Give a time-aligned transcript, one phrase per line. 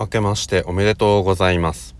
[0.00, 1.94] 明けましておめでとうございます。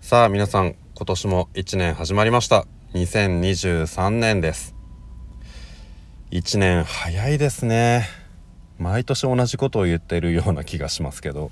[0.00, 2.64] さあ皆さん今年も1年始まりました。
[2.94, 4.76] 2023年です。
[6.30, 8.06] 1年早いですね。
[8.78, 11.50] 毎年同じことを言ってるような気がしますけど。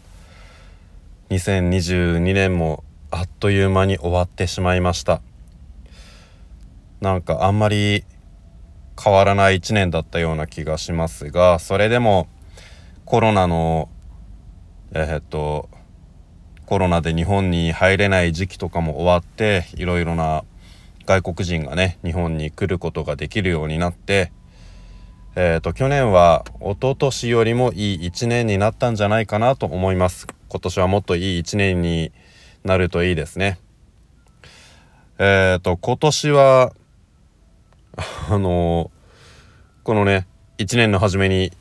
[1.30, 5.20] 2022年もあっという間に終わってしまいました。
[7.00, 8.04] なんかあんまり
[9.02, 12.28] 変わらない1年だったような気がしますがそれでも
[13.08, 13.88] コロナの
[14.92, 15.70] えー、っと
[16.66, 20.44] コロナで日本に入れない時期とかも終わっていろいろな
[21.06, 24.30] 外国人がね日本に来ることができるようになって
[25.36, 30.26] えーと、去年は一昨年よりもいい1年になったんじゃないかなと思います。
[30.48, 32.12] 今年はもっといい1年に
[32.64, 33.58] なるといいですね。
[35.18, 36.72] えっ、ー、と今年は
[38.28, 38.90] あの
[39.84, 40.26] このね
[40.58, 41.52] 1年の初めに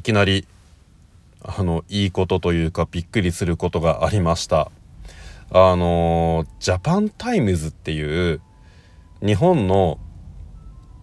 [0.00, 0.46] いきなり
[1.42, 4.70] あのいいことというかびっくりすることがありました。
[5.52, 8.40] あのジャパンタイムズっていう
[9.20, 9.98] 日本の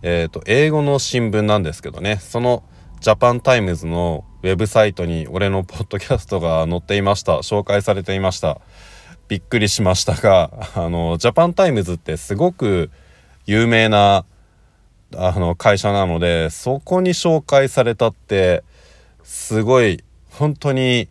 [0.01, 2.17] えーと、英語の新聞なんですけどね。
[2.17, 2.63] その
[3.01, 7.33] ジャパンタイムズのウェブサイトに俺のポッドキャストが載っていました。
[7.33, 8.59] 紹介されていました。
[9.27, 12.89] びっくりしましたがあのジャパンタイムズってすごく
[13.45, 14.25] 有名な
[15.15, 18.63] あの会社なのでそこに紹介されたって
[19.27, 21.09] すごい本当に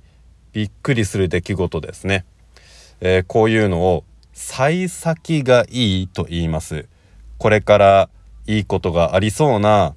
[0.54, 2.24] びっくりする出来事ですね、
[3.00, 6.88] えー、こういうのを幸先がいいと言います。
[7.36, 8.08] これから
[8.46, 9.94] いいことがありそうな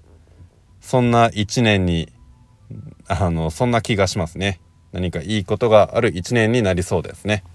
[0.81, 2.11] そんな一年に
[3.07, 4.59] あのそんな気がしますね。
[4.91, 7.45] 何かいいことがある一年になりそうですね。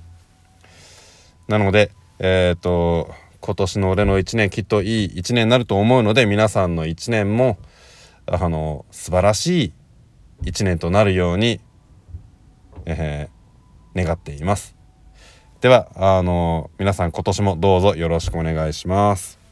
[1.46, 7.58] なのでえっ、ー、と今年の俺の一年きっといい一年になると思うので皆さんの一年も
[8.24, 9.72] あの素晴らしい
[10.42, 11.60] 一年となるように、
[12.86, 14.76] えー、願っています。
[15.60, 19.44] ではあの皆さん今年もどうぞよろしくお願いします。